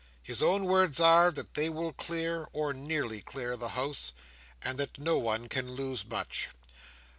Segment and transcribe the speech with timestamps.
[0.23, 4.13] His own words are, that they will clear, or nearly clear, the House,
[4.59, 6.49] and that no one can lose much.